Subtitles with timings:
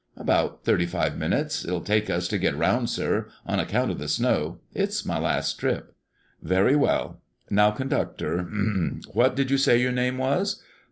[0.17, 4.07] "About thirty five minutes it'll take us to get round, sir, on account of the
[4.07, 4.57] snow.
[4.73, 5.95] It's my last trip."
[6.41, 7.21] "Very well.
[7.51, 9.01] Now, conductor ahem!
[9.13, 10.59] what did you say your name was?"